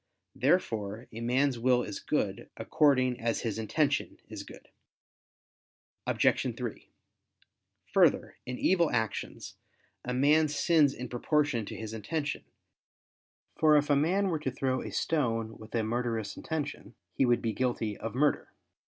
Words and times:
Therefore 0.33 1.07
a 1.11 1.21
man's 1.21 1.59
will 1.59 1.83
is 1.83 1.99
good, 1.99 2.49
according 2.57 3.19
as 3.21 3.41
his 3.41 3.59
intention 3.59 4.17
is 4.29 4.41
good. 4.41 4.69
Obj. 6.07 6.55
3: 6.57 6.87
Further, 7.93 8.35
in 8.47 8.57
evil 8.57 8.89
actions, 8.89 9.57
a 10.03 10.11
man 10.11 10.47
sins 10.47 10.95
in 10.95 11.07
proportion 11.07 11.67
to 11.67 11.75
his 11.75 11.93
intention: 11.93 12.45
for 13.59 13.77
if 13.77 13.91
a 13.91 13.95
man 13.95 14.29
were 14.29 14.39
to 14.39 14.49
throw 14.49 14.81
a 14.81 14.89
stone 14.89 15.59
with 15.59 15.75
a 15.75 15.83
murderous 15.83 16.35
intention, 16.35 16.95
he 17.13 17.23
would 17.23 17.43
be 17.43 17.53
guilty 17.53 17.95
of 17.95 18.15
murder. 18.15 18.49